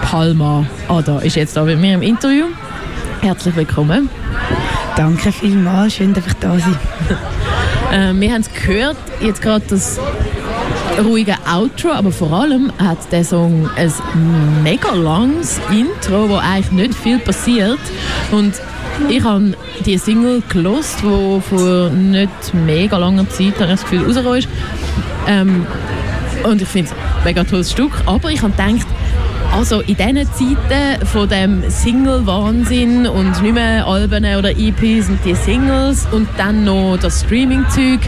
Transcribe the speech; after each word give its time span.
Palma 0.00 0.66
Ada 0.88 1.18
ist 1.18 1.36
jetzt 1.36 1.56
da 1.56 1.64
bei 1.64 1.76
mir 1.76 1.94
im 1.94 2.02
Interview. 2.02 2.46
Herzlich 3.20 3.54
willkommen. 3.56 4.08
Danke 4.96 5.32
vielmals, 5.32 5.94
schön, 5.94 6.12
dass 6.14 6.26
ich 6.26 6.32
da 6.34 6.58
sein. 6.58 6.78
äh, 8.16 8.20
wir 8.20 8.32
haben 8.32 8.40
es 8.42 8.52
gehört, 8.52 8.96
jetzt 9.20 9.42
gerade 9.42 9.64
das 9.68 9.98
ruhige 11.04 11.34
Outro, 11.50 11.90
aber 11.90 12.12
vor 12.12 12.32
allem 12.32 12.72
hat 12.78 12.98
der 13.10 13.24
Song 13.24 13.70
ein 13.76 13.92
mega 14.62 14.92
langes 14.92 15.60
Intro, 15.70 16.28
wo 16.28 16.36
eigentlich 16.36 16.72
nicht 16.72 16.94
viel 16.94 17.18
passiert 17.18 17.80
und 18.30 18.54
ich 19.08 19.24
habe 19.24 19.54
die 19.84 19.98
Single 19.98 20.42
gelost, 20.48 20.98
die 21.02 21.40
vor 21.40 21.90
nicht 21.90 22.54
mega 22.54 22.98
langer 22.98 23.28
Zeit, 23.30 23.54
habe 23.54 23.72
ich 23.72 23.80
das 23.80 23.82
Gefühl, 23.82 24.04
rausgekommen 24.04 24.38
ist. 24.38 24.48
Ähm, 25.26 25.66
und 26.44 26.60
ich 26.60 26.68
finde 26.68 26.90
es 26.90 26.92
ein 26.92 27.24
mega 27.24 27.44
tolles 27.44 27.70
Stück, 27.70 27.92
aber 28.06 28.30
ich 28.30 28.42
habe 28.42 28.52
gedacht, 28.52 28.86
also 29.52 29.80
in 29.80 29.96
diesen 29.96 30.26
Zeiten 30.32 31.06
von 31.06 31.28
dem 31.28 31.62
Single-Wahnsinn 31.68 33.06
und 33.06 33.42
nicht 33.42 33.54
mehr 33.54 33.86
Alben 33.86 34.24
oder 34.24 34.50
EPs 34.50 35.08
und 35.08 35.18
die 35.24 35.34
Singles 35.34 36.06
und 36.10 36.26
dann 36.38 36.64
noch 36.64 36.96
das 37.00 37.20
Streaming-Zeug, 37.20 38.00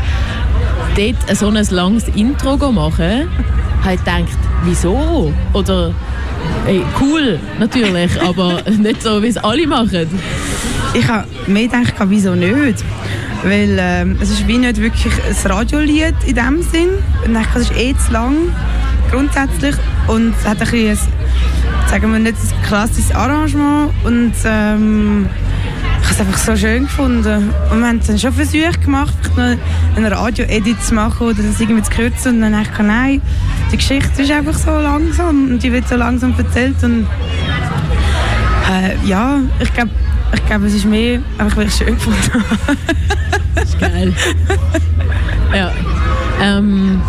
dort 0.97 1.37
so 1.37 1.49
ein 1.49 1.67
langes 1.71 2.09
Intro 2.09 2.57
machen, 2.73 3.29
habe 3.83 3.95
ich 3.95 4.01
gedacht, 4.01 4.39
wieso? 4.65 5.33
Oder 5.53 5.95
ey, 6.67 6.83
cool, 7.01 7.39
natürlich, 7.59 8.11
aber 8.27 8.63
nicht 8.79 9.03
so, 9.03 9.23
wie 9.23 9.29
es 9.29 9.37
alle 9.37 9.67
machen. 9.67 10.09
Ich 10.95 11.07
habe 11.07 11.27
mir 11.47 11.69
gedacht, 11.69 11.95
wieso 12.07 12.35
nicht? 12.35 12.85
Weil 13.43 13.77
ähm, 13.79 14.17
es 14.21 14.31
ist 14.31 14.49
wie 14.49 14.57
nicht 14.57 14.81
wirklich 14.81 15.13
ein 15.13 15.51
Radiolied 15.51 16.15
in 16.25 16.35
dem 16.35 16.63
Sinn. 16.63 16.89
Und 17.27 17.37
ich 17.37 17.47
es 17.55 17.71
ist 17.71 17.77
eh 17.77 17.95
zu 17.95 18.13
lang, 18.13 18.37
grundsätzlich. 19.11 19.75
Und 20.07 20.35
es 20.39 20.49
hat 20.49 20.63
ein 20.63 20.71
bisschen 20.71 20.99
sagen 21.95 22.13
wir 22.13 22.19
nicht 22.19 22.35
ein 22.35 22.63
klassisches 22.67 23.15
Arrangement 23.15 23.93
und 24.03 24.33
ähm, 24.45 25.29
ich 26.01 26.07
habe 26.07 26.13
es 26.13 26.21
einfach 26.21 26.39
so 26.39 26.57
schön 26.57 26.83
gefunden. 26.83 27.55
Und 27.71 27.79
wir 27.79 27.87
haben 27.87 28.01
dann 28.05 28.19
schon 28.19 28.33
Versuche 28.33 28.73
gemacht, 28.85 29.15
noch 29.37 29.57
einen 29.95 30.13
Radio-Edit 30.13 30.83
zu 30.83 30.93
machen 30.93 31.29
oder 31.29 31.41
das 31.41 31.61
irgendwie 31.61 31.85
zu 31.85 31.93
kürzen 31.93 32.35
und 32.35 32.41
dann 32.41 32.57
habe 32.57 32.65
ich 32.69 32.79
nein, 32.81 33.23
die 33.71 33.77
Geschichte 33.77 34.23
ist 34.23 34.33
einfach 34.33 34.55
so 34.55 34.73
langsam 34.73 35.53
und 35.53 35.63
die 35.63 35.73
wird 35.73 35.87
so 35.87 35.95
langsam 35.95 36.35
erzählt 36.37 36.83
und 36.83 37.07
äh, 38.73 38.97
ja, 39.07 39.39
ich 39.61 39.73
glaube, 39.73 39.91
ich 40.35 40.47
glaube, 40.47 40.67
es 40.67 40.75
ist 40.75 40.87
mehr 40.87 41.21
einfach, 41.39 41.59
weil 41.59 41.69
ich 41.69 41.75
es 41.75 41.79
schön 41.79 41.95
gefunden 41.95 42.33
habe. 42.33 42.77
das 43.55 43.65
ist 43.69 43.79
geil. 43.79 44.13
ja. 45.55 45.71
Ähm, 46.43 47.01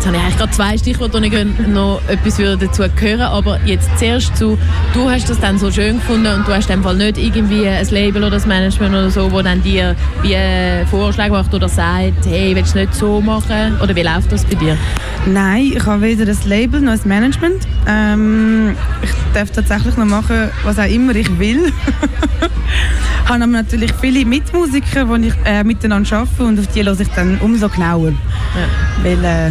jetzt 0.00 0.06
habe 0.06 0.16
ich 0.16 0.22
eigentlich 0.22 0.38
gerade 0.38 0.52
zwei 0.52 0.78
Stichworte 0.78 1.16
und 1.18 1.24
ich 1.24 1.68
noch 1.68 2.00
etwas 2.08 2.38
dazu 2.38 2.84
hören, 2.84 3.20
aber 3.20 3.60
jetzt 3.66 3.90
zuerst 3.98 4.34
zu, 4.34 4.56
du 4.94 5.10
hast 5.10 5.28
das 5.28 5.38
dann 5.40 5.58
so 5.58 5.70
schön 5.70 5.96
gefunden 5.96 6.26
und 6.26 6.48
du 6.48 6.54
hast 6.54 6.70
Fall 6.70 6.96
nicht 6.96 7.18
irgendwie 7.18 7.68
ein 7.68 7.86
Label 7.88 8.22
oder 8.22 8.30
das 8.30 8.46
Management 8.46 8.92
oder 8.92 9.10
so, 9.10 9.30
wo 9.30 9.42
dann 9.42 9.62
dir 9.62 9.94
wie 10.22 10.86
Vorschläge 10.86 11.32
macht 11.32 11.52
oder 11.52 11.68
sagt, 11.68 12.24
hey, 12.24 12.56
willst 12.56 12.74
du 12.74 12.78
nicht 12.78 12.94
so 12.94 13.20
machen? 13.20 13.78
Oder 13.82 13.94
wie 13.94 14.02
läuft 14.02 14.32
das 14.32 14.42
bei 14.46 14.54
dir? 14.54 14.78
Nein, 15.26 15.72
ich 15.76 15.84
habe 15.84 16.00
weder 16.00 16.26
ein 16.26 16.38
Label 16.46 16.80
noch 16.80 16.92
ein 16.92 17.00
Management. 17.04 17.68
Ähm, 17.86 18.76
ich 19.02 19.10
darf 19.34 19.50
tatsächlich 19.50 19.98
noch 19.98 20.06
machen, 20.06 20.48
was 20.64 20.78
auch 20.78 20.88
immer 20.88 21.14
ich 21.14 21.38
will. 21.38 21.66
ich 21.66 23.28
habe 23.28 23.46
natürlich 23.46 23.92
viele 24.00 24.24
Mitmusiker, 24.24 25.04
die 25.18 25.28
ich 25.28 25.34
äh, 25.44 25.62
miteinander 25.62 26.16
arbeite 26.16 26.42
und 26.42 26.58
auf 26.58 26.68
die 26.68 26.82
höre 26.82 26.98
ich 26.98 27.08
dann 27.08 27.38
umso 27.42 27.68
genauer. 27.68 28.12
Ja. 28.12 29.04
Weil 29.04 29.24
äh, 29.24 29.50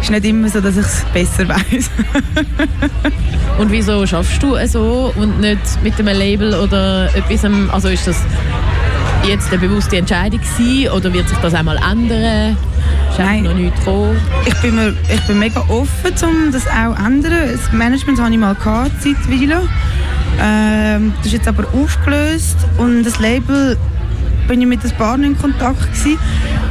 ist 0.00 0.10
nicht 0.10 0.24
immer 0.24 0.48
so, 0.48 0.60
dass 0.60 0.76
ich 0.76 0.86
es 0.86 1.04
besser 1.12 1.48
weiß. 1.48 1.90
und 3.58 3.70
wieso 3.70 4.06
schaffst 4.06 4.42
du 4.42 4.56
es 4.56 4.72
so 4.72 5.12
und 5.16 5.40
nicht 5.40 5.60
mit 5.82 5.98
einem 5.98 6.16
Label 6.16 6.54
oder 6.54 7.14
etwas? 7.14 7.44
Also 7.72 7.88
ist 7.88 8.06
das 8.06 8.16
jetzt 9.26 9.50
eine 9.50 9.58
bewusste 9.58 9.96
Entscheidung 9.98 10.40
gewesen, 10.40 10.92
oder 10.92 11.12
wird 11.12 11.28
sich 11.28 11.38
das 11.38 11.54
einmal 11.54 11.76
ändern? 11.76 12.56
Nein. 13.18 13.42
noch 13.42 13.54
nichts 13.54 13.78
gekommen? 13.80 14.16
Ich 14.46 14.54
bin, 14.62 14.76
mir, 14.76 14.94
ich 15.12 15.20
bin 15.26 15.38
mega 15.38 15.60
offen, 15.68 16.12
um 16.22 16.52
das 16.52 16.66
auch 16.66 16.96
zu 16.96 17.04
ändern. 17.04 17.50
Das 17.52 17.72
Management 17.72 18.20
hatte 18.20 18.32
ich 18.32 18.38
mal 18.38 18.54
gehabt, 18.54 18.92
zeitweise. 19.02 19.68
Ähm, 20.42 21.12
das 21.18 21.26
ist 21.26 21.32
jetzt 21.32 21.48
aber 21.48 21.64
aufgelöst 21.74 22.56
und 22.78 23.04
das 23.04 23.18
Label 23.18 23.76
bin 24.48 24.62
ich 24.62 24.66
mit 24.66 24.82
ein 24.82 24.90
paar 24.92 25.16
in 25.16 25.36
Kontakt 25.36 25.92
gewesen, 25.92 26.18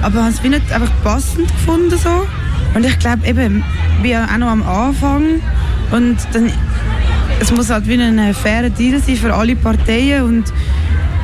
aber 0.02 0.24
habe 0.24 0.34
es 0.34 0.42
nicht 0.42 0.72
einfach 0.72 0.92
passend 1.04 1.48
gefunden 1.48 1.98
so. 1.98 2.26
Und 2.74 2.86
ich 2.86 2.98
glaube 3.00 3.26
eben, 3.28 3.64
wir 4.02 4.24
auch 4.24 4.38
noch 4.38 4.48
am 4.48 4.64
Anfang 4.64 5.42
und 5.92 6.18
dann, 6.34 6.52
es 7.40 7.52
muss 7.52 7.70
halt 7.70 7.88
wie 7.88 8.02
ein 8.02 8.34
fairer 8.34 8.70
Deal 8.70 9.00
sein 9.00 9.16
für 9.16 9.34
alle 9.34 9.56
Parteien 9.56 10.24
und 10.24 10.54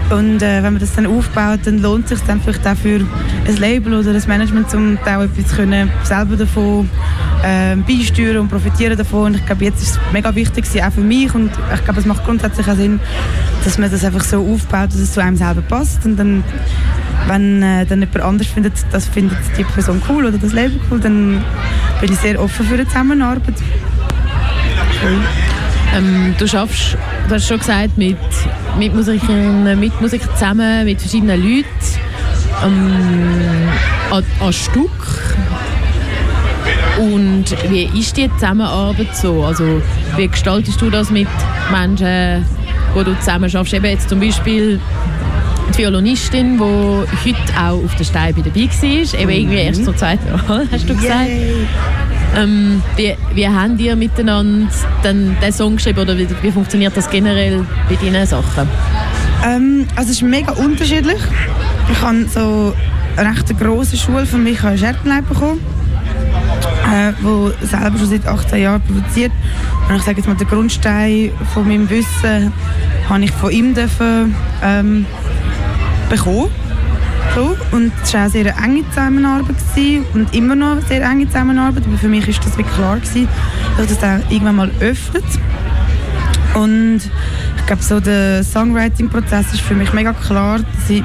und 0.10 0.42
äh, 0.44 0.62
wenn 0.62 0.74
man 0.74 0.80
das 0.80 0.94
dann 0.94 1.08
aufbaut, 1.08 1.62
dann 1.64 1.80
lohnt 1.80 2.06
es 2.06 2.20
sich 2.20 2.28
dann 2.28 2.40
vielleicht 2.40 2.66
auch 2.68 2.76
für 2.76 3.00
ein 3.48 3.58
Label 3.58 3.96
oder 3.96 4.14
das 4.14 4.28
Management, 4.28 4.72
um 4.76 5.00
auch 5.00 5.22
etwas 5.22 5.56
können, 5.56 5.90
selber 6.04 6.36
davon 6.36 6.88
äh, 7.44 7.76
beisteuern 7.76 8.38
und 8.38 8.50
profitieren 8.50 8.96
davon. 8.98 9.28
Und 9.28 9.38
ich 9.38 9.46
glaube, 9.46 9.66
jetzt 9.66 9.82
ist 9.82 9.92
es 9.92 10.00
mega 10.14 10.34
wichtig, 10.36 10.66
auch 10.84 10.92
für 10.92 11.02
mich. 11.02 11.34
Und 11.34 11.52
ich 11.74 11.84
glaube, 11.84 12.00
es 12.00 12.06
macht 12.06 12.24
grundsätzlich 12.24 12.68
auch 12.68 12.76
Sinn, 12.76 13.00
dass 13.64 13.80
man 13.80 13.90
das 13.90 14.06
einfach 14.06 14.24
so 14.24 14.46
aufbaut, 14.46 14.90
dass 14.90 15.00
es 15.00 15.12
zu 15.12 15.22
einem 15.22 15.38
selber 15.38 15.62
passt. 15.62 16.06
Und 16.06 16.18
dann, 16.18 16.44
wenn 17.28 17.64
äh, 17.64 17.86
dann 17.86 18.02
jemand 18.02 18.22
anders 18.22 18.48
findet, 18.48 18.74
das 18.92 19.08
findet 19.08 19.38
die 19.58 19.64
Person 19.64 20.02
cool 20.10 20.26
oder 20.26 20.38
das 20.38 20.54
Label 20.54 20.80
cool, 20.90 21.00
dann 21.00 21.44
bin 22.02 22.12
ich 22.12 22.20
sehr 22.20 22.40
offen 22.40 22.66
für 22.66 22.76
eine 22.76 22.88
Zusammenarbeit. 22.88 23.56
Cool. 25.04 25.18
Ähm, 25.96 26.36
du 26.38 26.48
schaffst, 26.48 26.98
du 27.28 27.36
hast 27.36 27.48
schon 27.48 27.60
gesagt, 27.60 27.98
mit, 27.98 28.18
mit 28.78 28.94
Musikern, 28.94 29.80
mit 29.80 30.00
Musikern 30.02 30.30
zusammen, 30.34 30.86
mit 30.86 31.00
verschiedenen 31.00 31.42
Leuten 31.42 31.68
ähm, 32.64 33.70
an, 34.12 34.24
an 34.40 34.54
Stück. 34.54 34.92
Und 36.98 37.46
wie 37.70 37.90
ist 38.00 38.16
die 38.16 38.30
Zusammenarbeit 38.36 39.16
so? 39.16 39.44
Also 39.44 39.82
wie 40.16 40.28
gestaltest 40.28 40.82
du 40.82 40.90
das 40.90 41.10
mit 41.12 41.28
Menschen, 41.72 42.46
wo 42.94 43.04
du 43.04 43.18
zusammen 43.20 43.50
schaffst? 43.50 43.74
Eben 43.74 43.86
jetzt 43.86 44.10
zum 44.10 44.20
Beispiel 44.20 44.80
die 44.80 45.25
Violinistin, 45.78 46.58
die 46.58 46.62
heute 46.62 47.60
auch 47.60 47.84
auf 47.84 47.96
der 47.96 48.04
Stein 48.04 48.34
dabei 48.36 48.56
war. 48.56 49.20
Eben 49.20 49.30
irgendwie 49.30 49.58
erst 49.58 49.84
zur 49.84 49.96
zweiten 49.96 50.32
Mal, 50.32 50.68
hast 50.72 50.90
du 50.90 50.96
gesagt. 50.96 51.30
Ähm, 52.36 52.82
wie, 52.96 53.16
wie 53.34 53.48
habt 53.48 53.80
ihr 53.80 53.96
miteinander 53.96 54.70
den, 55.04 55.38
den 55.42 55.54
Song 55.54 55.78
geschrieben 55.78 56.00
oder 56.00 56.18
wie, 56.18 56.28
wie 56.42 56.52
funktioniert 56.52 56.96
das 56.96 57.10
generell 57.10 57.66
bei 57.90 57.96
deinen 57.96 58.26
Sachen? 58.26 58.68
Ähm, 59.46 59.88
also 59.96 60.12
es 60.12 60.18
ist 60.18 60.22
mega 60.22 60.52
unterschiedlich. 60.54 61.22
Ich 61.92 62.02
habe 62.02 62.26
so 62.28 62.74
eine 63.16 63.30
recht 63.30 63.58
grosse 63.58 63.96
Schule 63.96 64.26
von 64.26 64.44
Michael 64.44 64.78
Scherpenleib 64.78 65.28
bekommen, 65.30 65.62
äh, 66.92 67.12
selber 67.66 67.98
schon 67.98 68.10
seit 68.10 68.28
18 68.28 68.62
Jahren 68.62 68.82
produziert. 68.82 69.32
Und 69.88 69.96
ich 69.96 70.04
sage 70.04 70.18
jetzt 70.18 70.28
mal, 70.28 70.36
den 70.36 70.48
Grundstein 70.48 71.32
von 71.54 71.68
meinem 71.68 71.90
Wissen 71.90 72.52
habe 73.08 73.24
ich 73.24 73.32
von 73.32 73.52
ihm 73.52 73.74
dürfen, 73.74 74.36
ähm, 74.64 75.06
bekommen. 76.10 76.50
Und 77.72 77.92
es 78.02 78.14
war 78.14 78.22
auch 78.22 78.24
eine 78.24 78.30
sehr 78.30 78.56
enge 78.64 78.88
Zusammenarbeit 78.90 79.58
gewesen 79.58 80.06
und 80.14 80.34
immer 80.34 80.56
noch 80.56 80.72
eine 80.72 80.82
sehr 80.84 81.04
enge 81.04 81.28
Zusammenarbeit. 81.28 81.84
Aber 81.86 81.98
für 81.98 82.08
mich 82.08 82.26
war 82.28 82.34
das 82.34 82.58
wirklich 82.58 82.76
klar, 82.76 82.98
gewesen, 82.98 83.28
dass 83.78 83.88
das 83.88 83.98
auch 83.98 84.32
irgendwann 84.32 84.56
mal 84.56 84.72
öffnet. 84.80 85.26
Und 86.54 87.02
ich 87.58 87.66
glaube, 87.66 87.84
so 87.84 88.00
der 88.00 88.44
Songwriting-Prozess 88.44 89.54
ist 89.54 89.62
für 89.62 89.74
mich 89.74 89.92
mega 89.92 90.14
klar, 90.14 90.60
dass 90.60 90.90
ich 90.90 91.04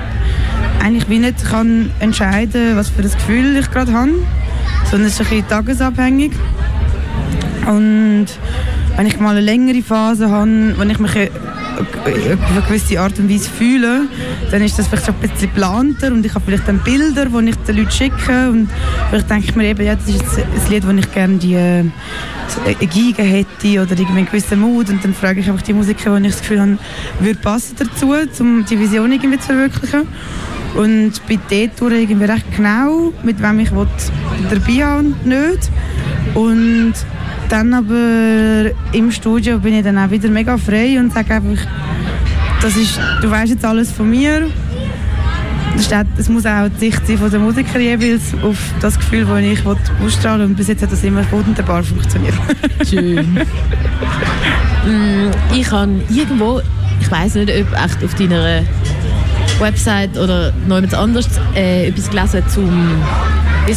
eigentlich 0.81 1.09
wie 1.09 1.19
nicht 1.19 1.45
kann 1.45 1.91
entscheiden 1.99 2.77
was 2.77 2.89
für 2.89 3.03
ein 3.03 3.11
Gefühl 3.11 3.57
ich 3.57 3.71
gerade 3.71 3.93
habe, 3.93 4.13
sondern 4.91 5.09
es 5.09 5.15
ist 5.15 5.21
ein 5.21 5.27
bisschen 5.27 5.49
tagesabhängig. 5.49 6.33
Und 7.67 8.27
wenn 8.97 9.07
ich 9.07 9.19
mal 9.19 9.31
eine 9.31 9.41
längere 9.41 9.83
Phase 9.83 10.31
habe, 10.31 10.79
wenn 10.79 10.91
ich 10.91 10.99
mich 11.01 11.31
eine 12.05 12.63
gewisse 12.67 13.01
Art 13.01 13.19
und 13.19 13.31
Weise 13.31 13.49
fühle, 13.49 14.03
dann 14.51 14.63
ist 14.63 14.79
das 14.79 14.89
vielleicht 14.89 15.07
schon 15.07 15.15
ein 15.17 15.21
bisschen 15.21 15.49
geplanter 15.49 16.13
und 16.13 16.25
ich 16.25 16.35
habe 16.35 16.45
vielleicht 16.45 16.69
dann 16.69 16.79
Bilder, 16.81 17.27
die 17.27 17.49
ich 17.49 17.57
den 17.57 17.77
Leuten 17.77 17.91
schicke 17.91 18.51
und 18.51 18.69
vielleicht 19.09 19.31
denke 19.31 19.45
ich 19.47 19.57
mir 19.57 19.65
eben, 19.65 19.85
ja, 19.85 19.95
das 19.95 20.09
ist 20.09 20.39
ein 20.39 20.71
Lied, 20.71 20.87
wo 20.87 20.93
ich 20.93 21.13
gerne 21.13 21.37
die 21.39 21.55
äh, 21.55 21.85
eine 22.65 22.75
Geige 22.79 23.23
hätte 23.23 23.83
oder 23.83 23.93
irgendwie 23.93 24.19
einen 24.19 24.27
gewissen 24.27 24.61
Mut 24.61 24.89
und 24.91 25.05
dann 25.05 25.15
frage 25.15 25.41
ich 25.41 25.49
einfach 25.49 25.63
die 25.63 25.73
Musiker, 25.73 26.13
wo 26.13 26.17
ich 26.17 26.33
das 26.33 26.41
Gefühl 26.41 26.61
habe, 26.61 26.79
würde 27.21 27.39
passen 27.41 27.77
dazu, 27.79 28.15
um 28.41 28.65
die 28.65 28.79
Vision 28.79 29.13
irgendwie 29.13 29.39
zu 29.39 29.47
verwirklichen. 29.47 30.09
Und 30.75 31.13
bei 31.29 31.39
dort 31.51 31.93
irgendwie 31.93 32.25
recht 32.25 32.45
genau, 32.57 33.13
mit 33.23 33.43
wem 33.43 33.59
ich 33.61 33.71
dabei 33.71 34.85
habe 34.85 34.99
und 35.01 35.27
nicht. 35.27 35.71
Und 36.35 36.95
dann 37.51 37.75
aber 37.75 38.71
im 38.93 39.11
Studio 39.11 39.59
bin 39.59 39.75
ich 39.75 39.85
dann 39.85 39.99
auch 39.99 40.11
wieder 40.11 40.29
mega 40.29 40.57
frei 40.57 40.99
und 40.99 41.13
sage 41.13 41.35
einfach, 41.35 41.67
das 42.63 42.77
ist, 42.77 42.99
du 43.21 43.31
weißt 43.31 43.53
jetzt 43.53 43.65
alles 43.65 43.91
von 43.91 44.09
mir. 44.09 44.49
Es 46.17 46.29
muss 46.29 46.47
auch 46.47 46.69
die 46.69 46.91
Sicht 46.91 47.07
sein 47.07 47.19
von 47.19 47.31
der 47.31 47.41
Musiker 47.41 47.79
jeweils 47.79 48.35
auf 48.43 48.59
das 48.81 48.99
Gefühl, 48.99 49.25
das 49.25 49.41
ich 49.41 49.67
ausstrahlen 50.05 50.41
will. 50.41 50.47
Und 50.49 50.57
bis 50.57 50.69
jetzt 50.69 50.83
hat 50.83 50.93
das 50.93 51.03
immer 51.03 51.25
wunderbar 51.31 51.83
funktioniert. 51.83 52.35
Schön. 52.89 53.39
Mm, 54.85 55.31
ich 55.55 55.71
habe 55.71 55.93
irgendwo, 56.11 56.61
ich 57.01 57.11
weiß 57.11 57.37
nicht, 57.37 57.51
ob 57.51 57.73
echt 57.73 58.05
auf 58.05 58.15
deiner 58.15 58.63
Website 59.59 60.19
oder 60.19 60.53
noch 60.69 60.77
jemand 60.77 60.95
anders 60.95 61.29
äh, 61.57 61.89
etwas 61.89 62.11
gelesen 62.11 62.43
zum 62.49 63.03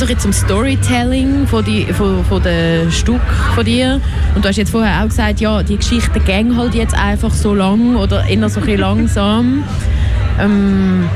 wie 0.01 0.17
zum 0.17 0.33
Storytelling 0.33 1.45
von, 1.45 1.63
die, 1.63 1.85
von, 1.93 2.25
von 2.25 2.41
den 2.41 2.91
Stück 2.91 3.21
von 3.53 3.63
dir. 3.63 4.01
Und 4.33 4.43
du 4.43 4.49
hast 4.49 4.57
jetzt 4.57 4.71
vorher 4.71 5.01
auch 5.03 5.07
gesagt, 5.07 5.39
ja, 5.39 5.61
die 5.61 5.77
Geschichte 5.77 6.19
gehen 6.19 6.57
halt 6.57 6.73
jetzt 6.73 6.95
einfach 6.95 7.31
so 7.31 7.53
lang 7.53 7.95
oder 7.95 8.25
eher 8.25 8.49
so 8.49 8.59
ein 8.59 8.77
langsam. 8.77 9.63
Ähm, 10.39 11.07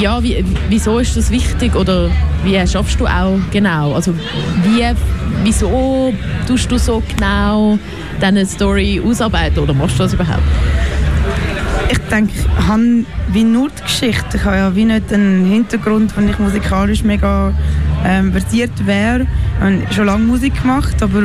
ja, 0.00 0.22
wie, 0.22 0.42
wieso 0.70 1.00
ist 1.00 1.18
das 1.18 1.30
wichtig 1.30 1.74
oder 1.76 2.10
wie 2.44 2.66
schaffst 2.66 2.98
du 2.98 3.06
auch 3.06 3.38
genau? 3.50 3.92
Also 3.92 4.14
wie, 4.64 4.84
wieso 5.44 6.14
tust 6.46 6.70
du 6.70 6.78
so 6.78 7.02
genau 7.14 7.78
deine 8.20 8.46
Story 8.46 9.02
ausarbeiten 9.04 9.58
oder 9.58 9.74
machst 9.74 9.98
du 9.98 10.04
das 10.04 10.14
überhaupt? 10.14 10.42
Ich 11.90 11.98
denke, 12.10 12.32
ich 12.34 12.66
habe 12.66 13.04
wie 13.32 13.44
nur 13.44 13.70
die 13.70 13.82
Geschichte. 13.82 14.36
Ich 14.36 14.44
habe 14.44 14.56
ja 14.56 14.74
wie 14.74 14.84
nicht 14.84 15.12
einen 15.12 15.46
Hintergrund, 15.46 16.16
wenn 16.16 16.28
ich 16.28 16.38
musikalisch 16.38 17.02
mega 17.02 17.52
ähm, 18.04 18.32
versiert 18.32 18.86
wäre. 18.86 19.22
Ich 19.22 19.60
habe 19.60 19.94
schon 19.94 20.06
lange 20.06 20.24
Musik 20.24 20.60
gemacht, 20.60 21.02
aber 21.02 21.24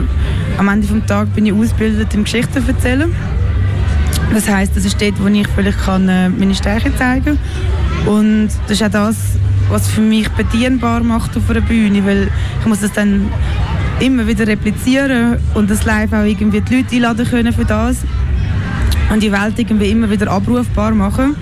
am 0.57 0.67
Ende 0.69 0.87
des 0.87 1.05
Tages 1.05 1.33
bin 1.33 1.45
ich 1.45 1.53
ausgebildet 1.53 2.13
im 2.13 2.23
Geschichten 2.23 2.65
erzählen. 2.67 3.13
Das 4.33 4.49
heisst, 4.49 4.75
das 4.75 4.85
ist 4.85 5.01
dort, 5.01 5.21
wo 5.21 5.27
ich 5.27 5.47
vielleicht 5.49 5.79
kann, 5.79 6.07
äh, 6.07 6.29
meine 6.29 6.55
Stärke 6.55 6.95
zeigen 6.95 7.37
kann. 8.05 8.13
Und 8.13 8.49
das 8.67 8.79
ist 8.79 8.83
auch 8.83 8.89
das, 8.89 9.15
was 9.69 9.87
für 9.87 10.01
mich 10.01 10.29
bedienbar 10.29 11.03
macht 11.03 11.35
auf 11.37 11.49
einer 11.49 11.61
Bühne, 11.61 12.05
weil 12.05 12.29
ich 12.59 12.65
muss 12.65 12.81
das 12.81 12.91
dann 12.93 13.29
immer 13.99 14.27
wieder 14.27 14.47
replizieren 14.47 15.37
und 15.53 15.69
das 15.69 15.85
live 15.85 16.13
auch 16.13 16.23
irgendwie 16.23 16.61
die 16.61 16.75
Leute 16.75 16.95
einladen 16.95 17.27
können 17.27 17.53
für 17.53 17.65
das 17.65 17.97
und 19.11 19.21
die 19.21 19.31
Welt 19.31 19.53
irgendwie 19.57 19.89
immer 19.89 20.09
wieder 20.09 20.31
abrufbar 20.31 20.91
machen. 20.91 21.35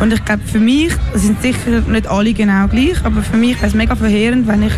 Und 0.00 0.12
ich 0.12 0.24
glaube, 0.24 0.42
für 0.44 0.58
mich, 0.58 0.92
das 1.12 1.22
sind 1.22 1.40
sicher 1.40 1.80
nicht 1.88 2.06
alle 2.06 2.34
genau 2.34 2.66
gleich, 2.68 3.02
aber 3.04 3.22
für 3.22 3.36
mich 3.36 3.56
wäre 3.56 3.66
es 3.66 3.74
mega 3.74 3.96
verheerend, 3.96 4.46
wenn 4.46 4.62
ich 4.62 4.72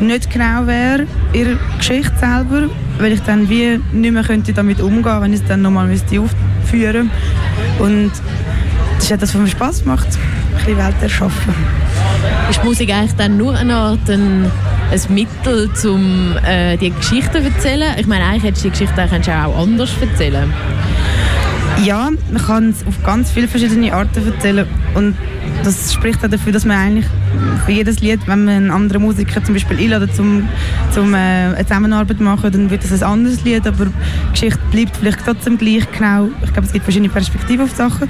nicht 0.00 0.30
genau 0.30 0.66
wäre, 0.66 1.06
ihre 1.32 1.56
Geschichte 1.78 2.12
selber, 2.18 2.68
weil 2.98 3.12
ich 3.12 3.22
dann 3.22 3.48
wie 3.48 3.80
nicht 3.92 4.12
mehr 4.12 4.24
könnte 4.24 4.52
damit 4.52 4.80
umgehen 4.80 5.20
wenn 5.20 5.32
ich 5.32 5.40
es 5.40 5.46
dann 5.46 5.62
nochmal 5.62 5.86
müsste 5.86 6.20
aufführen 6.20 7.10
Und 7.78 8.10
das 8.96 9.04
ist 9.04 9.10
etwas, 9.12 9.34
was 9.34 9.40
mir 9.40 9.48
Spass 9.48 9.84
macht, 9.84 10.08
ein 10.08 10.56
bisschen 10.56 10.78
Welt 10.78 10.96
erschaffen. 11.00 11.54
Ist 12.50 12.64
Musik 12.64 12.92
eigentlich 12.92 13.14
dann 13.16 13.36
nur 13.36 13.54
eine 13.54 13.74
Art 13.74 14.10
ein, 14.10 14.50
ein 14.90 15.14
Mittel, 15.14 15.70
um 15.84 16.36
äh, 16.44 16.76
die 16.76 16.90
Geschichte 16.90 17.40
zu 17.40 17.44
erzählen? 17.44 17.94
Ich 17.98 18.06
meine, 18.06 18.24
eigentlich 18.24 18.44
hättest 18.44 18.64
du 18.64 18.70
die 18.70 18.78
Geschichte 18.78 19.46
auch 19.46 19.62
anders 19.62 19.90
erzählen 20.00 20.52
ja, 21.84 22.10
man 22.30 22.42
kann 22.42 22.70
es 22.70 22.86
auf 22.86 23.02
ganz 23.04 23.30
viele 23.30 23.48
verschiedene 23.48 23.92
Arten 23.92 24.26
erzählen 24.26 24.66
und 24.94 25.14
das 25.62 25.92
spricht 25.92 26.24
auch 26.24 26.28
dafür, 26.28 26.52
dass 26.52 26.64
man 26.64 26.76
eigentlich 26.76 27.06
für 27.64 27.72
jedes 27.72 28.00
Lied, 28.00 28.20
wenn 28.26 28.44
man 28.44 28.54
einen 28.54 28.70
anderen 28.70 29.02
Musiker 29.02 29.42
zum 29.42 29.54
Beispiel 29.54 29.78
einladet, 29.78 30.14
zum, 30.14 30.48
zum 30.92 31.12
äh, 31.14 31.16
eine 31.16 31.66
Zusammenarbeit 31.66 32.20
machen, 32.20 32.52
dann 32.52 32.70
wird 32.70 32.84
das 32.84 33.02
ein 33.02 33.08
anderes 33.08 33.44
Lied, 33.44 33.66
aber 33.66 33.86
die 33.86 33.92
Geschichte 34.32 34.60
bleibt 34.70 34.96
vielleicht 34.96 35.24
trotzdem 35.24 35.58
gleich 35.58 35.90
genau. 35.90 36.28
Ich 36.44 36.52
glaube, 36.52 36.66
es 36.66 36.72
gibt 36.72 36.84
verschiedene 36.84 37.10
Perspektiven 37.10 37.64
auf 37.64 37.74
Sachen 37.74 38.08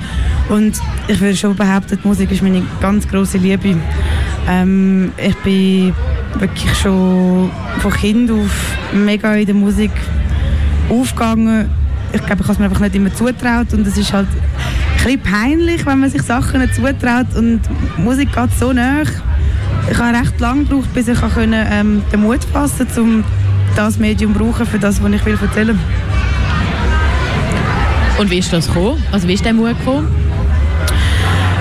und 0.49 0.81
ich 1.09 1.21
würde 1.21 1.37
schon 1.37 1.57
behaupten, 1.57 1.99
die 2.03 2.07
Musik 2.07 2.31
ist 2.31 2.43
meine 2.43 2.63
ganz 2.81 3.09
große 3.09 3.39
Liebe. 3.39 3.77
Ähm, 4.49 5.13
ich 5.17 5.37
bin 5.39 5.93
wirklich 6.39 6.75
schon 6.75 7.51
von 7.79 7.93
Kind 7.93 8.31
auf 8.31 8.77
mega 8.93 9.35
in 9.35 9.47
der 9.47 9.55
Musik 9.55 9.93
aufgegangen 10.89 11.69
ich 12.13 12.25
glaube, 12.25 12.43
ich 12.43 12.49
habe 12.49 12.53
es 12.53 12.59
mir 12.59 12.65
einfach 12.67 12.81
nicht 12.81 12.95
immer 12.95 13.15
zutraut 13.15 13.73
und 13.73 13.87
es 13.87 13.97
ist 13.97 14.13
halt 14.13 14.29
ein 14.29 15.05
bisschen 15.05 15.21
peinlich, 15.21 15.87
wenn 15.87 16.01
man 16.01 16.11
sich 16.11 16.23
Sachen 16.23 16.61
nicht 16.61 16.75
zutraut 16.75 17.35
und 17.37 17.61
Musik 17.99 18.33
geht 18.33 18.51
so 18.59 18.73
nah. 18.73 19.03
Ich 19.91 19.99
habe 19.99 20.19
recht 20.19 20.41
lange 20.41 20.65
gebraucht, 20.65 20.93
bis 20.95 21.09
ich 21.09 21.21
können, 21.21 21.67
ähm, 21.71 22.03
den 22.13 22.21
Mut 22.23 22.43
fassen 22.45 22.87
konnte, 22.87 23.01
um 23.01 23.25
das 23.77 23.99
Medium 23.99 24.33
zu 24.33 24.39
brauchen 24.39 24.67
für 24.67 24.79
das, 24.79 25.03
was 25.03 25.13
ich 25.13 25.25
will 25.25 25.39
erzählen 25.41 25.79
Und 28.19 28.31
wie 28.31 28.39
ist 28.39 28.53
das 28.53 28.67
gekommen? 28.67 29.03
Also 29.13 29.29
wie 29.29 29.35
ist 29.35 29.45
der 29.45 29.53
Mut 29.53 29.79
gekommen? 29.79 30.09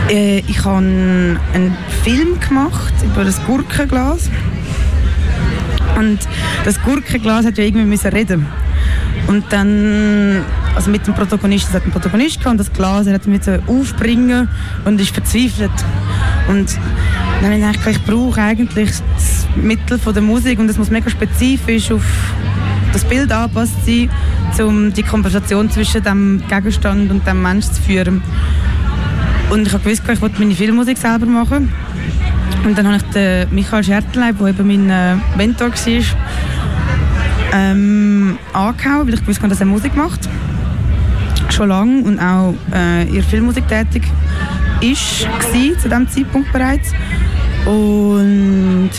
Äh, 0.10 0.40
ich 0.48 0.64
habe 0.64 0.78
einen 0.78 1.78
Film 2.04 2.40
gemacht 2.40 2.94
über 3.04 3.24
das 3.24 3.44
Gurkenglas. 3.46 4.30
Und 5.98 6.20
das 6.64 6.82
Gurkenglas 6.82 7.46
hat 7.46 7.58
ja 7.58 7.64
irgendwie 7.64 7.86
müssen 7.86 8.12
reden. 8.12 8.46
Und 9.28 9.46
dann, 9.50 10.44
also 10.76 10.92
mit 10.92 11.08
dem 11.08 11.16
Protagonisten, 11.16 11.70
es 11.70 11.76
hat 11.76 11.84
einen 11.84 11.92
Protagonist 11.92 12.40
gehabt 12.40 12.52
und 12.52 12.58
das 12.60 12.72
Glas, 12.72 13.08
er 13.08 13.16
hat 13.16 13.26
mit 13.26 13.42
aufbringen 13.68 14.48
und 14.86 15.02
ist 15.02 15.14
verzweifelt. 15.14 15.72
Und 16.48 16.78
dann 17.42 17.52
habe 17.52 17.56
ich 17.56 17.62
gedacht, 17.62 17.88
ich 17.90 18.04
brauche 18.04 18.42
eigentlich 18.42 18.92
das 19.16 19.48
Mittel 19.56 19.98
von 19.98 20.14
der 20.14 20.22
Musik 20.22 20.60
und 20.60 20.70
es 20.70 20.78
muss 20.78 20.92
mega 20.92 21.10
spezifisch 21.10 21.92
auf 21.92 22.04
das 22.94 23.04
Bild 23.04 23.32
angepasst 23.32 23.86
sein, 23.86 24.10
um 24.66 24.94
die 24.94 25.04
Konversation 25.04 25.70
zwischen 25.70 26.04
dem 26.04 26.44
Gegenstand 26.48 27.12
und 27.12 27.26
dem 27.28 27.42
Mensch 27.42 27.66
zu 27.66 27.82
führen. 27.82 28.22
Und 29.50 29.68
ich 29.68 29.74
habe 29.74 29.84
gewusst, 29.84 30.04
ich 30.12 30.22
wollte 30.22 30.40
meine 30.40 30.56
Filmmusik 30.56 30.98
selber 30.98 31.26
machen. 31.26 31.72
Und 32.64 32.78
dann 32.78 32.88
habe 32.88 32.98
ich 32.98 33.04
den 33.14 33.54
Michael 33.54 33.84
Schertleib, 33.84 34.40
der 34.40 34.48
eben 34.48 34.68
mein 34.68 34.90
äh, 34.90 35.16
Mentor 35.38 35.70
war, 35.70 36.04
ähm, 37.56 38.38
angehauen, 38.54 39.08
weil 39.08 39.14
ich 39.14 39.22
gewusst 39.22 39.40
habe, 39.40 39.50
dass 39.50 39.60
er 39.60 39.66
Musik 39.66 39.96
macht. 39.96 40.30
Schon 41.50 41.70
lange 41.70 42.04
und 42.04 42.20
auch 42.20 42.54
äh, 42.74 43.04
in 43.08 43.24
Filmmusik 43.24 43.68
tätig 43.68 44.04
ist, 44.82 45.26
war, 45.26 45.80
zu 45.80 45.90
diesem 45.90 46.10
Zeitpunkt 46.10 46.52
bereits. 46.52 46.92
Und 47.66 48.92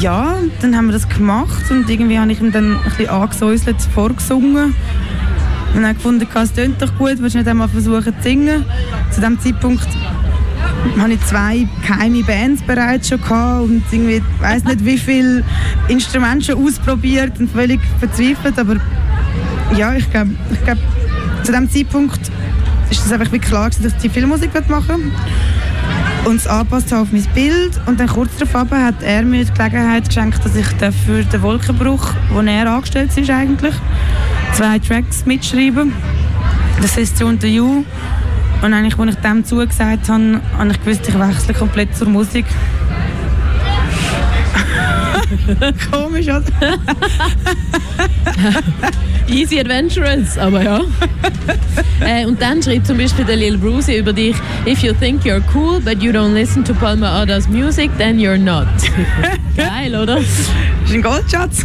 ja, 0.00 0.34
dann 0.60 0.76
haben 0.76 0.86
wir 0.86 0.92
das 0.92 1.08
gemacht 1.08 1.70
und 1.70 1.88
irgendwie 1.88 2.18
habe 2.18 2.32
ich 2.32 2.40
ihm 2.40 2.52
dann 2.52 2.76
ein 2.76 2.84
bisschen 2.84 3.08
angesäuselt 3.08 3.80
vorgesungen. 3.94 4.74
Und 5.74 5.82
dann 5.82 5.94
gefunden, 5.94 6.26
es 6.34 6.52
tönt 6.52 6.82
doch 6.82 6.92
gut, 6.98 7.14
willst 7.18 7.34
du 7.34 7.38
nicht 7.38 7.48
einmal 7.48 7.68
versuchen 7.68 8.14
zu 8.16 8.22
singen? 8.22 8.64
Zu 9.10 9.20
diesem 9.20 9.40
Zeitpunkt 9.40 9.88
hatte 10.98 11.12
ich 11.12 11.26
zwei 11.26 11.66
geheime 11.86 12.22
Bands 12.22 12.62
bereits 12.62 13.08
schon 13.08 13.20
gehabt 13.20 13.64
und 13.64 13.82
irgendwie, 13.90 14.22
weiß 14.40 14.64
nicht 14.64 14.84
wie 14.84 14.98
viele 14.98 15.44
Instrumente 15.88 16.46
schon 16.46 16.66
ausprobiert 16.66 17.38
und 17.38 17.50
völlig 17.50 17.80
verzweifelt, 17.98 18.58
aber 18.58 18.76
ja, 19.76 19.94
ich 19.94 20.10
glaube, 20.10 20.30
ich 20.52 20.64
glaub, 20.64 20.78
zu 21.42 21.52
dem 21.52 21.70
Zeitpunkt 21.70 22.20
ist 22.90 23.06
es 23.06 23.12
einfach 23.12 23.32
wie 23.32 23.38
klar 23.38 23.70
dass 23.70 23.92
ich 23.92 23.94
die 24.02 24.08
Filmmusik 24.08 24.50
machen 24.68 25.12
und 26.24 26.36
es 26.36 26.46
anpasst 26.46 26.92
auf 26.92 27.08
mein 27.12 27.26
Bild. 27.34 27.80
Und 27.86 27.98
dann 27.98 28.08
kurz 28.08 28.30
darauf 28.38 28.70
hat 28.70 29.02
er 29.02 29.22
mir 29.22 29.44
die 29.44 29.52
Gelegenheit 29.52 30.06
geschenkt, 30.06 30.44
dass 30.44 30.54
ich 30.54 30.66
für 30.66 31.24
den 31.24 31.42
Wolkenbruch, 31.42 32.12
wo 32.32 32.40
er 32.40 32.70
angestellt 32.70 33.10
ist 33.16 33.30
eigentlich, 33.30 33.74
zwei 34.54 34.78
Tracks 34.78 35.26
mitschreiben. 35.26 35.92
Das 36.80 36.96
ist 36.96 37.18
«The 37.18 37.48
You» 37.48 37.84
Und 38.62 38.72
eigentlich, 38.72 38.98
als 38.98 39.14
ich 39.16 39.20
dem 39.20 39.44
zugesagt 39.44 40.08
habe, 40.08 40.40
habe 40.56 40.70
ich 40.70 40.80
gewusst, 40.84 41.08
ich 41.08 41.18
wechsle 41.18 41.52
komplett 41.52 41.96
zur 41.96 42.08
Musik. 42.08 42.46
Komisch, 45.90 46.28
oder? 46.28 46.42
Easy 49.28 49.58
Adventurous, 49.58 50.38
aber 50.38 50.62
ja. 50.62 50.80
äh, 52.00 52.26
und 52.26 52.40
dann 52.40 52.62
schreibt 52.62 52.86
zum 52.86 52.98
Beispiel 52.98 53.24
der 53.24 53.36
Lil 53.36 53.56
Brucey 53.56 53.98
über 53.98 54.12
dich: 54.12 54.36
If 54.66 54.82
you 54.82 54.92
think 54.92 55.22
you're 55.24 55.42
cool, 55.54 55.80
but 55.80 56.02
you 56.02 56.12
don't 56.12 56.34
listen 56.34 56.64
to 56.64 56.74
Palma 56.74 57.22
Adas 57.22 57.48
music, 57.48 57.90
then 57.98 58.18
you're 58.18 58.38
not. 58.38 58.66
Geil, 59.56 59.94
oder? 59.94 60.16
Das 60.16 60.24
ist 60.24 60.50
ein 60.92 61.02
Goldschatz. 61.02 61.62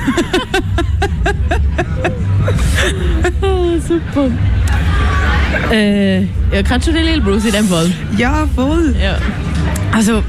oh, 3.42 3.78
super. 3.80 4.32
Äh, 5.72 6.22
ja, 6.22 6.64
kennst 6.68 6.88
du 6.88 6.92
den 6.92 7.04
Lil 7.04 7.22
Bruce 7.22 7.46
in 7.46 7.52
dem 7.52 7.68
Fall? 7.68 7.92
Ja, 8.16 8.48
voll. 8.56 8.96
Ja. 9.02 9.18
Also, 9.92 10.24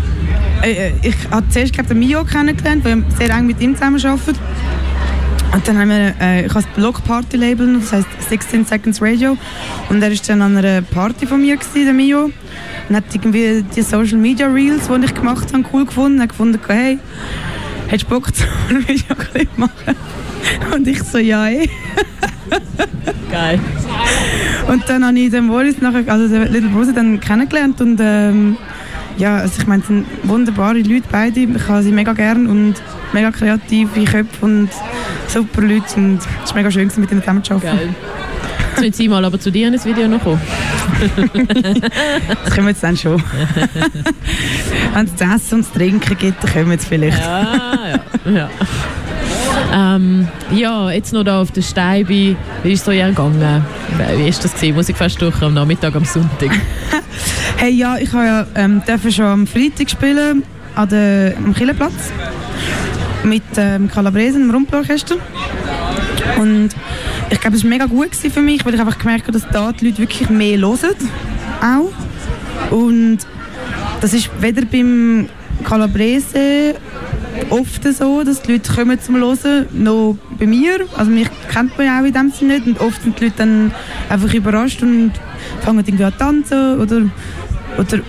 äh, 0.63 0.89
äh 0.89 0.93
ich 1.03 1.17
habe 1.31 1.49
zuerst 1.49 1.73
glaub, 1.73 1.87
den 1.87 1.99
Mio 1.99 2.25
kennengelernt, 2.25 2.85
weil 2.85 2.99
ich 2.99 3.17
sehr 3.17 3.31
eng 3.31 3.47
mit 3.47 3.61
ihm 3.61 3.75
zusammen 3.75 4.05
arbeite. 4.05 4.39
Und 5.53 5.67
dann 5.67 5.79
haben 5.79 5.89
wir, 5.89 6.15
äh, 6.21 6.47
ich 6.47 6.55
habe 6.55 6.63
das 6.63 6.75
Block 6.75 7.03
Party 7.05 7.37
Label, 7.37 7.79
das 7.81 7.93
heißt 7.93 8.07
16 8.29 8.67
Seconds 8.67 9.01
Radio. 9.01 9.37
Und 9.89 10.03
er 10.03 10.11
war 10.11 10.19
dann 10.27 10.43
an 10.43 10.57
einer 10.57 10.83
Party 10.83 11.27
von 11.27 11.41
mir, 11.41 11.57
gewesen, 11.57 11.85
der 11.85 11.95
Mio. 11.95 12.31
Und 12.89 12.97
hat 12.97 13.05
irgendwie 13.13 13.65
die 13.75 13.83
Social 13.83 14.19
Media 14.19 14.47
Reels, 14.47 14.89
die 14.89 15.05
ich 15.05 15.15
gemacht 15.15 15.53
habe, 15.53 15.65
cool 15.73 15.87
gefunden. 15.87 16.19
Er 16.19 16.25
hat 16.25 16.31
gefunden, 16.31 16.59
hey, 16.67 16.99
hättest 17.87 18.11
du 18.11 18.15
Bock, 18.15 18.29
ein 18.69 18.87
Video 18.87 19.17
machen? 19.57 19.97
Und 20.75 20.87
ich 20.87 21.03
so, 21.03 21.19
ja, 21.19 21.47
ey. 21.47 21.69
Geil. 23.31 23.59
Und 24.69 24.88
dann 24.88 25.05
habe 25.05 25.19
ich 25.19 25.31
den 25.31 25.49
Boris, 25.49 25.81
nachher, 25.81 26.05
also 26.12 26.29
den 26.29 26.53
Little 26.53 26.69
Brother, 26.71 26.93
dann 26.93 27.21
kennengelernt 27.21 27.81
und 27.81 27.99
ähm, 28.03 28.57
ja, 29.17 29.38
also 29.38 29.61
ich 29.61 29.67
meine, 29.67 29.83
es 29.83 29.88
sind 29.88 30.07
wunderbare 30.23 30.79
Leute 30.79 31.07
beide. 31.11 31.41
Ich 31.41 31.69
habe 31.69 31.83
sie 31.83 31.91
mega 31.91 32.12
gern 32.12 32.47
und 32.47 32.75
mega 33.12 33.31
kreative 33.31 34.05
Köpfe 34.05 34.45
und 34.45 34.69
super 35.27 35.62
Leute 35.62 35.97
und 35.97 36.19
es 36.45 36.50
war 36.50 36.57
mega 36.57 36.71
schön, 36.71 36.91
mit 36.97 37.11
ihnen 37.11 37.21
zusammen 37.21 37.43
zu 37.43 37.55
arbeiten. 37.55 37.77
Geil. 37.77 37.95
Jetzt 38.71 38.81
müssen 38.81 38.93
Sie 38.93 39.09
mal 39.09 39.25
aber 39.25 39.41
zu 39.41 39.50
dir 39.50 39.67
ins 39.69 39.85
Video 39.85 40.07
noch 40.07 40.23
kommen. 40.23 40.41
das 42.45 42.57
wir 42.57 42.69
jetzt 42.69 42.83
dann 42.83 42.97
schon. 42.97 43.21
Wenn 44.95 45.07
es 45.07 45.17
zu 45.17 45.25
essen 45.25 45.55
und 45.57 45.65
zu 45.65 45.73
trinken 45.73 46.17
gibt, 46.17 46.45
dann 46.45 46.53
können 46.53 46.67
wir 46.67 46.75
jetzt 46.75 46.87
vielleicht. 46.87 47.19
Ja, 47.19 48.03
ja. 48.25 48.31
ja. 48.31 48.50
Ähm, 49.73 50.29
ja, 50.51 50.91
jetzt 50.91 51.13
noch 51.13 51.25
da 51.25 51.43
auf 51.43 51.51
der 51.51 51.63
Steibe. 51.63 52.37
Wie 52.63 52.73
ist 52.73 52.81
es 52.81 52.85
so 52.85 52.91
gegangen? 52.91 53.65
Wie 54.17 54.29
ist 54.29 54.45
das 54.45 54.55
gewesen? 54.55 54.75
Musikfestwoche 54.77 55.47
am 55.47 55.55
Nachmittag, 55.55 55.95
am 55.95 56.05
Sonntag? 56.05 56.51
hey, 57.57 57.73
ja, 57.73 57.97
ich 57.99 58.13
habe 58.13 58.25
ja 58.25 58.47
ähm, 58.55 58.83
schon 59.11 59.25
am 59.25 59.47
Freitag 59.47 59.91
spielen 59.91 60.43
an 60.75 60.89
der, 60.89 61.37
am 61.37 61.55
Killenplatz 61.55 62.13
mit 63.25 63.43
ähm, 63.57 63.89
Calabrese, 63.89 64.39
dem 64.39 64.51
Rumpelorchester. 64.51 65.17
Und 66.39 66.71
ich 67.31 67.41
glaube, 67.41 67.57
es 67.57 67.63
war 67.63 67.71
mega 67.71 67.87
gut 67.87 68.15
für 68.15 68.41
mich, 68.41 68.65
weil 68.65 68.75
ich 68.75 68.81
einfach 68.81 68.99
gemerkt 68.99 69.25
habe, 69.25 69.33
dass 69.33 69.49
da 69.51 69.73
die 69.73 69.87
Leute 69.87 69.99
wirklich 69.99 70.31
mehr 70.31 70.59
hören. 70.59 70.95
Auch. 71.61 72.73
Und 72.73 73.19
das 74.01 74.15
ist 74.15 74.31
weder 74.41 74.65
beim 74.65 75.29
Calabrese 75.65 76.75
oft 77.50 77.85
so, 77.85 78.23
dass 78.23 78.42
die 78.42 78.52
Leute 78.52 78.73
kommen 78.73 79.00
zum 79.00 79.16
Hören, 79.16 79.66
noch 79.73 80.16
bei 80.38 80.47
mir. 80.47 80.87
Also 80.97 81.11
mich 81.11 81.28
kennt 81.52 81.76
man 81.76 81.87
ja 81.87 82.00
auch 82.00 82.04
in 82.04 82.12
dem 82.12 82.30
Sinne 82.30 82.54
nicht. 82.54 82.66
Und 82.66 82.80
oft 82.80 83.02
sind 83.02 83.18
die 83.18 83.25
Leute 83.25 83.37
dann 83.38 83.73
einfach 84.09 84.33
überrascht 84.33 84.83
und 84.83 85.12
fangen 85.61 85.85
irgendwie 85.87 86.04
an 86.04 86.12
zu 86.12 86.18
tanzen 86.18 86.80
oder, 86.80 87.02
oder 87.78 88.02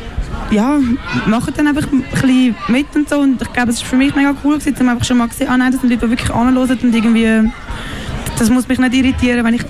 ja, 0.52 0.80
machen 1.26 1.54
dann 1.56 1.68
einfach 1.68 1.92
ein 1.92 2.04
bisschen 2.04 2.56
mit 2.68 2.88
und 2.96 3.10
so. 3.10 3.20
Und 3.20 3.42
ich 3.42 3.54
glaube, 3.54 3.72
es 3.72 3.82
war 3.82 3.90
für 3.90 3.96
mich 3.96 4.16
mega 4.16 4.34
cool, 4.44 4.58
gewesen, 4.58 4.76
um 4.80 4.90
einfach 4.90 5.06
schon 5.06 5.18
mal 5.18 5.28
gesehen, 5.28 5.48
ah 5.50 5.58
nein, 5.58 5.72
das 5.72 5.82
sind 5.82 5.90
Leute, 5.90 6.06
die 6.06 6.12
wirklich 6.12 6.32
anhören 6.32 6.78
und 6.82 6.96
irgendwie, 6.96 7.50
das 8.38 8.50
muss 8.50 8.68
mich 8.68 8.80
nicht 8.80 8.94
irritieren, 8.94 9.46
wenn 9.46 9.56
ich 9.56 9.64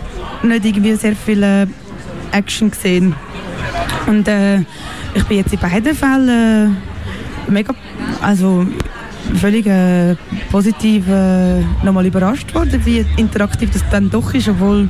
nicht 0.43 0.65
irgendwie 0.65 0.95
sehr 0.95 1.15
viel 1.15 1.43
äh, 1.43 1.67
Action 2.31 2.71
sehe. 2.71 3.13
Und 4.07 4.27
äh, 4.27 4.59
ich 5.13 5.23
bin 5.25 5.37
jetzt 5.37 5.53
in 5.53 5.59
beiden 5.59 5.95
Fällen 5.95 6.77
äh, 7.47 7.51
mega, 7.51 7.73
also 8.21 8.65
völlig 9.35 9.65
äh, 9.67 10.15
positiv 10.51 11.07
äh, 11.07 11.61
nochmal 11.83 12.05
überrascht 12.05 12.53
worden, 12.53 12.81
wie 12.85 13.05
interaktiv 13.17 13.69
das 13.71 13.83
dann 13.91 14.09
doch 14.09 14.33
ist, 14.33 14.49
obwohl 14.49 14.89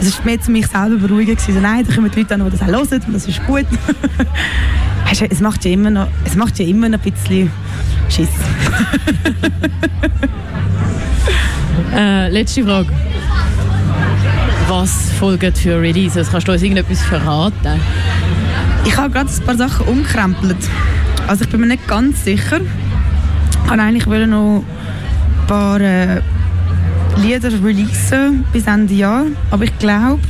es 0.00 0.08
ist 0.08 0.24
mehr 0.24 0.40
zu 0.40 0.50
mich 0.50 0.66
selber 0.66 0.96
beruhigend 0.96 1.38
gewesen. 1.38 1.62
Nein, 1.62 1.84
da 1.86 1.94
kommen 1.94 2.10
die 2.10 2.20
Leute 2.20 2.34
an, 2.34 2.44
die 2.44 2.50
das 2.50 2.62
auch 2.62 2.66
hören 2.66 3.02
und 3.06 3.12
das 3.12 3.26
ist 3.26 3.44
gut. 3.46 3.66
es 5.30 5.40
macht 5.40 5.64
ja 5.64 5.72
immer 5.72 5.90
noch, 5.90 6.08
es 6.24 6.34
macht 6.34 6.58
ja 6.58 6.66
immer 6.66 6.88
noch 6.88 7.04
ein 7.04 7.12
bisschen 7.12 7.50
Schiss. 8.08 8.28
äh, 11.94 12.28
letzte 12.30 12.64
Frage. 12.64 12.88
Was 14.68 15.10
folgt 15.18 15.58
für 15.58 15.80
Releases? 15.80 16.30
Kannst 16.30 16.48
du 16.48 16.52
uns 16.52 16.62
irgendetwas 16.62 17.02
verraten? 17.02 17.80
Ich 18.86 18.96
habe 18.96 19.10
gerade 19.10 19.30
ein 19.30 19.44
paar 19.44 19.56
Sachen 19.56 19.86
umkrempelt. 19.86 20.56
Also 21.26 21.44
ich 21.44 21.50
bin 21.50 21.60
mir 21.60 21.66
nicht 21.66 21.86
ganz 21.86 22.24
sicher. 22.24 22.60
Ich 23.64 23.70
wollte 23.70 23.82
eigentlich 23.82 24.06
noch 24.06 24.62
ein 25.40 25.46
paar 25.46 25.80
äh, 25.80 26.20
Lieder 27.16 27.50
releasen 27.50 28.44
bis 28.52 28.66
Ende 28.66 28.94
Jahr. 28.94 29.24
Aber 29.50 29.64
ich 29.64 29.76
glaube, 29.78 30.20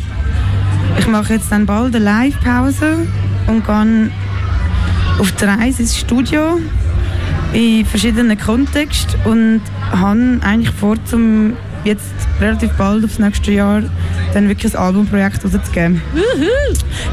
ich 0.98 1.06
mache 1.08 1.34
jetzt 1.34 1.50
dann 1.50 1.66
bald 1.66 1.94
eine 1.94 2.04
Live-Pause 2.04 3.06
und 3.46 3.66
gehe 3.66 4.10
auf 5.18 5.32
der 5.32 5.48
Reise 5.48 5.82
ins 5.82 5.96
Studio 5.96 6.58
in 7.52 7.84
verschiedenen 7.84 8.38
Kontexten 8.38 9.20
und 9.24 9.60
habe 9.92 10.40
eigentlich 10.42 10.70
vor, 10.70 10.96
zum 11.04 11.54
jetzt 11.84 12.14
relativ 12.40 12.72
bald 12.72 13.04
aufs 13.04 13.18
nächste 13.18 13.52
Jahr 13.52 13.82
dann 14.32 14.48
wirklich 14.48 14.74
ein 14.74 14.80
Albumprojekt 14.82 15.44
rauszugeben. 15.44 16.00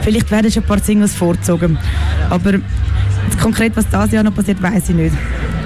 Vielleicht 0.02 0.32
werden 0.32 0.52
schon 0.52 0.64
ein 0.64 0.68
paar 0.68 0.80
Singles 0.80 1.14
vorgezogen, 1.14 1.78
aber 2.30 2.54
konkret, 3.42 3.76
was 3.76 3.88
dieses 3.88 4.12
Jahr 4.12 4.24
noch 4.24 4.34
passiert, 4.34 4.62
weiß 4.62 4.90
ich 4.90 4.96
nicht. 4.96 5.16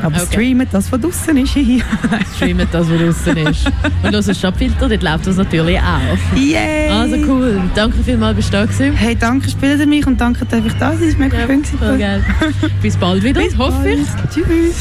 Aber 0.05 0.15
okay. 0.17 0.25
streamen 0.25 0.67
das, 0.71 0.91
was 0.91 1.01
draußen 1.01 1.37
ist. 1.37 1.51
streamen 2.35 2.67
das, 2.71 2.87
was 2.89 2.99
draußen 2.99 3.37
ist. 3.37 3.71
Und 4.03 4.11
los 4.11 4.37
Stadtfilter, 4.37 4.87
dort 4.87 5.03
läuft 5.03 5.27
das 5.27 5.37
natürlich 5.37 5.79
auch. 5.79 6.37
Yay! 6.37 6.89
Also 6.89 7.15
cool. 7.27 7.61
Danke 7.73 8.03
vielmals, 8.03 8.35
bist 8.35 8.49
du 8.49 8.57
da 8.57 8.65
gewesen. 8.65 8.93
Hey, 8.93 9.15
danke, 9.15 9.49
spielen 9.49 9.77
Sie 9.77 9.85
mich 9.85 10.05
und 10.05 10.19
danke, 10.19 10.45
dass 10.45 10.65
ich 10.65 10.73
da 10.73 10.93
sein. 10.93 11.07
Es 11.07 11.19
war 11.19 11.25
mega 11.25 11.39
ja, 11.95 12.19
schön. 12.19 12.71
Bis 12.81 12.97
bald 12.97 13.23
wieder, 13.23 13.41
Bis 13.41 13.57
hoffe 13.57 13.83
bald. 13.83 13.99
ich. 13.99 14.33
Tschüss. 14.33 14.75